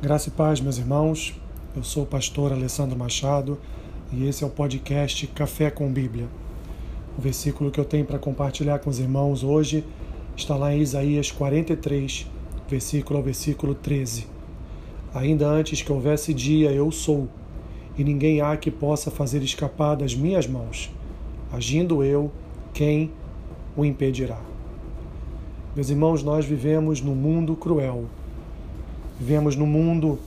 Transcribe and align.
Graça 0.00 0.28
e 0.28 0.30
paz, 0.30 0.60
meus 0.60 0.78
irmãos. 0.78 1.34
Eu 1.74 1.82
sou 1.82 2.04
o 2.04 2.06
pastor 2.06 2.52
Alessandro 2.52 2.96
Machado 2.96 3.58
e 4.12 4.28
esse 4.28 4.44
é 4.44 4.46
o 4.46 4.50
podcast 4.50 5.26
Café 5.26 5.72
com 5.72 5.92
Bíblia. 5.92 6.28
O 7.18 7.20
versículo 7.20 7.68
que 7.68 7.80
eu 7.80 7.84
tenho 7.84 8.04
para 8.04 8.16
compartilhar 8.16 8.78
com 8.78 8.88
os 8.88 9.00
irmãos 9.00 9.42
hoje 9.42 9.84
está 10.36 10.54
lá 10.54 10.72
em 10.72 10.78
Isaías 10.80 11.32
43, 11.32 12.28
versículo 12.68 13.18
ao 13.18 13.24
versículo 13.24 13.74
13. 13.74 14.28
Ainda 15.12 15.48
antes 15.48 15.82
que 15.82 15.92
houvesse 15.92 16.32
dia, 16.32 16.70
eu 16.70 16.92
sou, 16.92 17.28
e 17.96 18.04
ninguém 18.04 18.40
há 18.40 18.56
que 18.56 18.70
possa 18.70 19.10
fazer 19.10 19.42
escapar 19.42 19.96
das 19.96 20.14
minhas 20.14 20.46
mãos. 20.46 20.92
Agindo 21.52 22.04
eu, 22.04 22.30
quem 22.72 23.10
o 23.76 23.84
impedirá? 23.84 24.40
Meus 25.74 25.90
irmãos, 25.90 26.22
nós 26.22 26.44
vivemos 26.44 27.00
num 27.00 27.16
mundo 27.16 27.56
cruel. 27.56 28.04
Vivemos 29.18 29.56
num 29.56 29.66
mundo 29.66 30.18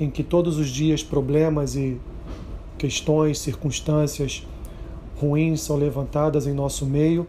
em 0.00 0.10
que 0.10 0.22
todos 0.22 0.58
os 0.58 0.68
dias 0.68 1.02
problemas 1.02 1.76
e 1.76 2.00
questões, 2.78 3.38
circunstâncias 3.38 4.46
ruins 5.20 5.60
são 5.60 5.76
levantadas 5.76 6.46
em 6.46 6.52
nosso 6.52 6.84
meio 6.86 7.26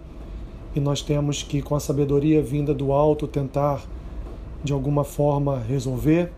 e 0.76 0.80
nós 0.80 1.02
temos 1.02 1.44
que, 1.44 1.62
com 1.62 1.76
a 1.76 1.80
sabedoria 1.80 2.42
vinda 2.42 2.74
do 2.74 2.92
alto, 2.92 3.28
tentar 3.28 3.84
de 4.64 4.74
alguma 4.74 5.04
forma 5.04 5.60
resolver 5.60 6.32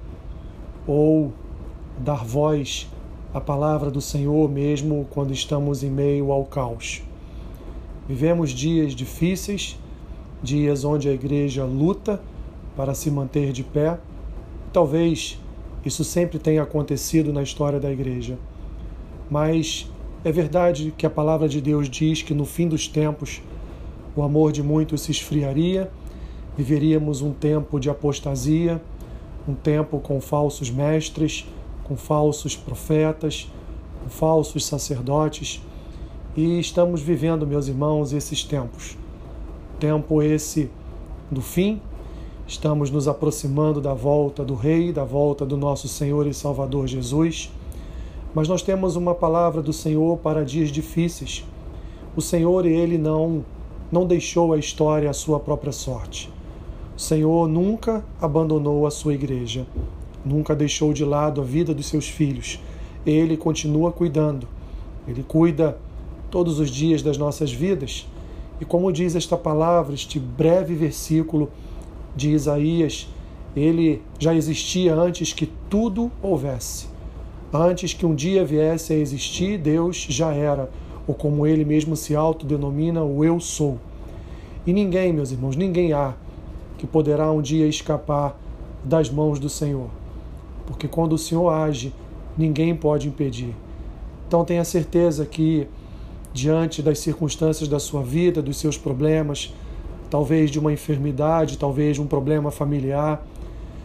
ou 0.86 1.32
dar 2.00 2.26
voz 2.26 2.88
à 3.34 3.40
palavra 3.40 3.90
do 3.90 4.02
Senhor 4.02 4.50
mesmo 4.50 5.08
quando 5.10 5.34
estamos 5.34 5.84
em 5.84 5.90
meio 5.90 6.32
ao 6.32 6.46
caos. 6.46 7.02
Vivemos 8.08 8.52
dias 8.52 8.94
difíceis 8.94 9.78
dias 10.42 10.84
onde 10.84 11.10
a 11.10 11.14
igreja 11.14 11.66
luta 11.66 12.22
para 12.76 12.94
se 12.94 13.10
manter 13.10 13.52
de 13.52 13.64
pé. 13.64 14.00
Talvez 14.78 15.40
isso 15.84 16.04
sempre 16.04 16.38
tenha 16.38 16.62
acontecido 16.62 17.34
na 17.34 17.42
história 17.42 17.80
da 17.80 17.92
igreja. 17.92 18.38
Mas 19.28 19.92
é 20.24 20.32
verdade 20.32 20.94
que 20.96 21.04
a 21.04 21.10
palavra 21.10 21.50
de 21.50 21.60
Deus 21.60 21.90
diz 21.90 22.22
que 22.22 22.32
no 22.32 22.46
fim 22.46 22.68
dos 22.68 22.88
tempos 22.88 23.42
o 24.16 24.22
amor 24.22 24.52
de 24.52 24.62
muitos 24.62 25.02
se 25.02 25.10
esfriaria, 25.10 25.90
viveríamos 26.56 27.24
um 27.24 27.34
tempo 27.34 27.80
de 27.80 27.90
apostasia, 27.90 28.80
um 29.48 29.56
tempo 29.56 30.00
com 30.00 30.22
falsos 30.22 30.70
mestres, 30.70 31.48
com 31.84 31.98
falsos 31.98 32.56
profetas, 32.56 33.52
com 34.04 34.12
falsos 34.12 34.64
sacerdotes. 34.64 35.60
E 36.36 36.60
estamos 36.60 37.02
vivendo, 37.02 37.48
meus 37.48 37.68
irmãos, 37.68 38.14
esses 38.14 38.44
tempos 38.44 38.96
tempo 39.80 40.22
esse 40.22 40.70
do 41.32 41.42
fim. 41.42 41.82
Estamos 42.48 42.90
nos 42.90 43.10
aproximando 43.10 43.82
da 43.82 43.94
volta 43.94 44.46
do 44.46 44.56
Rei, 44.56 44.94
da 44.94 45.04
volta 45.04 45.46
do 45.46 45.58
nosso 45.58 45.90
Senhor 45.90 46.26
e 46.26 46.34
Salvador 46.34 46.88
Jesus. 46.88 47.52
Mas 48.34 48.48
nós 48.48 48.62
temos 48.62 48.96
uma 48.96 49.14
palavra 49.14 49.62
do 49.62 49.74
Senhor 49.74 50.18
para 50.20 50.46
dias 50.46 50.70
difíceis. 50.70 51.44
O 52.16 52.22
Senhor, 52.22 52.66
ele 52.66 52.98
não 52.98 53.44
não 53.92 54.06
deixou 54.06 54.54
a 54.54 54.58
história 54.58 55.10
à 55.10 55.14
sua 55.14 55.42
própria 55.42 55.74
sorte. 55.74 56.32
O 56.96 57.00
Senhor 57.00 57.50
nunca 57.50 58.04
abandonou 58.22 58.88
a 58.88 58.92
sua 58.92 59.14
igreja, 59.14 59.68
nunca 60.24 60.56
deixou 60.56 60.94
de 60.94 61.04
lado 61.04 61.42
a 61.42 61.44
vida 61.44 61.74
dos 61.74 61.88
seus 61.88 62.08
filhos. 62.08 62.62
Ele 63.06 63.36
continua 63.36 63.92
cuidando. 63.92 64.48
Ele 65.06 65.22
cuida 65.22 65.78
todos 66.32 66.60
os 66.60 66.70
dias 66.70 67.02
das 67.02 67.18
nossas 67.18 67.52
vidas 67.52 68.08
e 68.60 68.66
como 68.66 68.92
diz 68.92 69.16
esta 69.16 69.38
palavra, 69.38 69.94
este 69.94 70.20
breve 70.20 70.74
versículo 70.74 71.50
de 72.18 72.32
Isaías, 72.32 73.08
ele 73.56 74.02
já 74.20 74.36
existia 74.36 74.94
antes 74.94 75.32
que 75.32 75.46
tudo 75.70 76.12
houvesse. 76.22 76.88
Antes 77.54 77.94
que 77.94 78.06
um 78.06 78.14
dia 78.14 78.44
viesse 78.44 78.92
a 78.92 78.98
existir, 78.98 79.58
Deus 79.58 80.06
já 80.10 80.34
era, 80.34 80.70
ou 81.08 81.16
como 81.16 81.48
ele 81.48 81.64
mesmo 81.64 81.96
se 81.96 82.16
autodenomina, 82.16 83.04
o 83.04 83.24
Eu 83.24 83.40
Sou. 83.40 83.78
E 84.66 84.74
ninguém, 84.74 85.14
meus 85.14 85.32
irmãos, 85.32 85.56
ninguém 85.56 85.94
há 85.94 86.14
que 86.78 86.86
poderá 86.86 87.32
um 87.32 87.42
dia 87.42 87.68
escapar 87.68 88.38
das 88.84 89.10
mãos 89.10 89.40
do 89.40 89.50
Senhor. 89.50 89.90
Porque 90.66 90.88
quando 90.88 91.14
o 91.14 91.18
Senhor 91.18 91.50
age, 91.50 91.94
ninguém 92.38 92.76
pode 92.76 93.08
impedir. 93.08 93.56
Então 94.28 94.44
tenha 94.44 94.66
certeza 94.66 95.26
que 95.26 95.68
diante 96.34 96.82
das 96.82 97.00
circunstâncias 97.00 97.70
da 97.70 97.80
sua 97.80 98.04
vida, 98.04 98.42
dos 98.42 98.58
seus 98.58 98.78
problemas, 98.78 99.54
talvez 100.10 100.50
de 100.50 100.60
uma 100.60 100.72
enfermidade, 100.72 101.58
talvez 101.58 101.96
de 101.96 102.02
um 102.02 102.08
problema 102.08 102.52
familiar. 102.52 103.26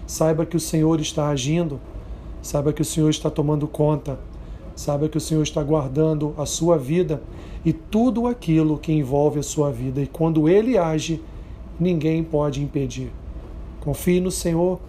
Saiba 0.07 0.45
que 0.45 0.57
o 0.57 0.61
Senhor 0.61 1.01
está 1.01 1.29
agindo, 1.29 1.81
saiba 2.43 2.73
que 2.73 2.83
o 2.83 2.85
Senhor 2.85 3.09
está 3.09 3.31
tomando 3.31 3.67
conta, 3.67 4.19
saiba 4.75 5.09
que 5.09 5.17
o 5.17 5.21
Senhor 5.21 5.43
está 5.43 5.63
guardando 5.63 6.35
a 6.37 6.47
sua 6.47 6.77
vida 6.77 7.23
e 7.65 7.73
tudo 7.73 8.27
aquilo 8.27 8.79
que 8.79 8.93
envolve 8.93 9.39
a 9.39 9.43
sua 9.43 9.71
vida. 9.71 10.01
E 10.01 10.07
quando 10.07 10.49
Ele 10.49 10.77
age, 10.77 11.21
ninguém 11.79 12.23
pode 12.23 12.63
impedir. 12.63 13.11
Confie 13.81 14.21
no 14.21 14.31
Senhor, 14.31 14.81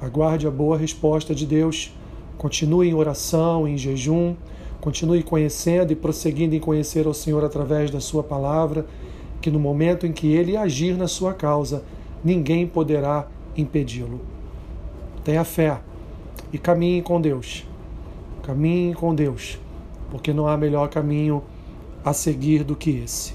aguarde 0.00 0.46
a 0.46 0.50
boa 0.50 0.76
resposta 0.76 1.34
de 1.34 1.46
Deus, 1.46 1.94
continue 2.36 2.88
em 2.88 2.94
oração, 2.94 3.68
em 3.68 3.76
jejum 3.76 4.34
Continue 4.82 5.22
conhecendo 5.22 5.92
e 5.92 5.96
prosseguindo 5.96 6.56
em 6.56 6.58
conhecer 6.58 7.06
ao 7.06 7.14
Senhor 7.14 7.44
através 7.44 7.88
da 7.88 8.00
Sua 8.00 8.20
palavra, 8.20 8.84
que 9.42 9.50
no 9.50 9.58
momento 9.58 10.06
em 10.06 10.12
que 10.12 10.32
Ele 10.32 10.56
agir 10.56 10.96
na 10.96 11.08
sua 11.08 11.34
causa, 11.34 11.82
ninguém 12.24 12.66
poderá 12.66 13.26
impedi-lo. 13.56 14.20
Tenha 15.24 15.44
fé 15.44 15.80
e 16.52 16.58
caminhe 16.58 17.02
com 17.02 17.20
Deus. 17.20 17.66
Caminhe 18.42 18.94
com 18.94 19.14
Deus, 19.14 19.58
porque 20.10 20.32
não 20.32 20.46
há 20.46 20.56
melhor 20.56 20.88
caminho 20.88 21.42
a 22.04 22.12
seguir 22.12 22.64
do 22.64 22.74
que 22.74 22.90
esse. 22.90 23.34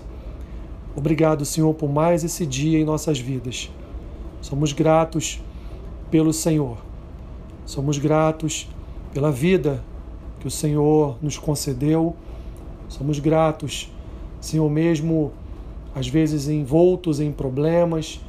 Obrigado, 0.96 1.46
Senhor, 1.46 1.74
por 1.74 1.90
mais 1.90 2.24
esse 2.24 2.46
dia 2.46 2.80
em 2.80 2.84
nossas 2.84 3.20
vidas. 3.20 3.72
Somos 4.42 4.74
gratos 4.74 5.42
pelo 6.10 6.34
Senhor. 6.34 6.78
Somos 7.66 7.98
gratos 7.98 8.68
pela 9.14 9.32
vida 9.32 9.84
que 10.40 10.48
o 10.48 10.52
Senhor 10.52 11.18
nos 11.22 11.38
concedeu. 11.38 12.16
Somos 12.90 13.20
gratos, 13.20 13.92
Senhor, 14.40 14.70
mesmo 14.70 15.34
às 15.98 16.08
vezes 16.08 16.48
envoltos 16.48 17.20
em 17.20 17.32
problemas, 17.32 18.22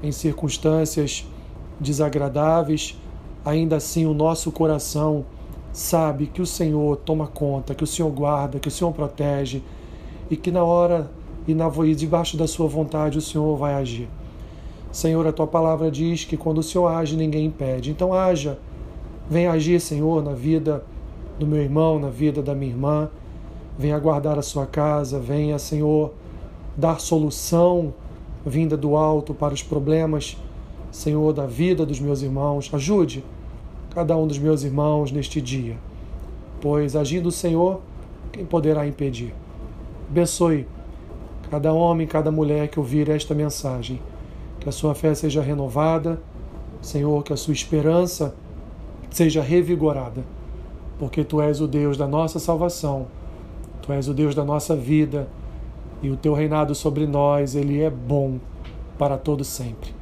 em 0.00 0.12
circunstâncias 0.12 1.26
desagradáveis, 1.80 2.96
ainda 3.44 3.76
assim 3.76 4.06
o 4.06 4.14
nosso 4.14 4.52
coração 4.52 5.24
sabe 5.72 6.26
que 6.26 6.40
o 6.40 6.46
Senhor 6.46 6.96
toma 6.98 7.26
conta, 7.26 7.74
que 7.74 7.82
o 7.82 7.86
Senhor 7.86 8.10
guarda, 8.10 8.60
que 8.60 8.68
o 8.68 8.70
Senhor 8.70 8.92
protege 8.92 9.62
e 10.30 10.36
que 10.36 10.52
na 10.52 10.62
hora 10.62 11.10
e 11.48 11.54
na 11.54 11.68
e 11.84 11.94
debaixo 11.94 12.36
da 12.36 12.46
sua 12.46 12.68
vontade 12.68 13.18
o 13.18 13.22
Senhor 13.22 13.56
vai 13.56 13.74
agir. 13.74 14.08
Senhor, 14.92 15.26
a 15.26 15.32
tua 15.32 15.46
palavra 15.46 15.90
diz 15.90 16.24
que 16.24 16.36
quando 16.36 16.58
o 16.58 16.62
Senhor 16.62 16.86
age, 16.86 17.16
ninguém 17.16 17.46
impede. 17.46 17.90
Então 17.90 18.14
haja, 18.14 18.58
vem 19.28 19.48
agir, 19.48 19.80
Senhor, 19.80 20.22
na 20.22 20.34
vida 20.34 20.84
do 21.36 21.48
meu 21.48 21.60
irmão, 21.60 21.98
na 21.98 22.10
vida 22.10 22.40
da 22.42 22.54
minha 22.54 22.70
irmã. 22.70 23.10
Venha 23.76 23.98
guardar 23.98 24.38
a 24.38 24.42
sua 24.42 24.66
casa, 24.66 25.18
venha, 25.18 25.58
Senhor, 25.58 26.12
dar 26.76 27.00
solução 27.00 27.92
vinda 28.44 28.76
do 28.76 28.96
alto 28.96 29.32
para 29.32 29.54
os 29.54 29.62
problemas, 29.62 30.36
Senhor, 30.90 31.32
da 31.32 31.46
vida 31.46 31.86
dos 31.86 32.00
meus 32.00 32.22
irmãos. 32.22 32.70
Ajude 32.72 33.24
cada 33.94 34.16
um 34.16 34.26
dos 34.26 34.38
meus 34.38 34.62
irmãos 34.62 35.12
neste 35.12 35.40
dia, 35.40 35.76
pois 36.60 36.96
agindo 36.96 37.28
o 37.28 37.32
Senhor, 37.32 37.80
quem 38.30 38.44
poderá 38.44 38.86
impedir? 38.86 39.34
Abençoe 40.10 40.66
cada 41.50 41.72
homem, 41.72 42.06
cada 42.06 42.30
mulher 42.30 42.68
que 42.68 42.78
ouvir 42.78 43.08
esta 43.08 43.34
mensagem. 43.34 44.00
Que 44.58 44.68
a 44.68 44.72
sua 44.72 44.94
fé 44.94 45.14
seja 45.14 45.42
renovada, 45.42 46.20
Senhor, 46.80 47.22
que 47.22 47.32
a 47.32 47.36
sua 47.36 47.52
esperança 47.52 48.34
seja 49.10 49.42
revigorada 49.42 50.24
porque 51.02 51.24
tu 51.24 51.40
és 51.40 51.60
o 51.60 51.66
Deus 51.66 51.96
da 51.96 52.06
nossa 52.06 52.38
salvação, 52.38 53.08
tu 53.82 53.92
és 53.92 54.06
o 54.06 54.14
Deus 54.14 54.36
da 54.36 54.44
nossa 54.44 54.76
vida 54.76 55.26
e 56.02 56.10
o 56.10 56.16
teu 56.16 56.34
reinado 56.34 56.74
sobre 56.74 57.06
nós, 57.06 57.54
ele 57.54 57.80
é 57.80 57.88
bom 57.88 58.38
para 58.98 59.16
todo 59.16 59.44
sempre. 59.44 59.94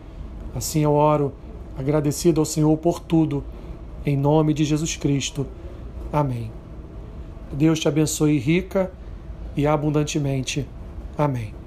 Assim 0.54 0.82
eu 0.82 0.92
oro, 0.92 1.32
agradecido 1.76 2.40
ao 2.40 2.44
Senhor 2.44 2.76
por 2.78 3.00
tudo, 3.00 3.44
em 4.04 4.16
nome 4.16 4.54
de 4.54 4.64
Jesus 4.64 4.96
Cristo. 4.96 5.46
Amém. 6.12 6.50
Deus 7.52 7.78
te 7.78 7.88
abençoe 7.88 8.38
rica 8.38 8.90
e 9.56 9.66
abundantemente. 9.66 10.66
Amém. 11.18 11.59